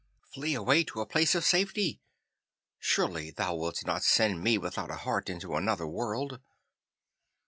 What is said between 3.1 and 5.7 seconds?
thou wilt not send me without a heart into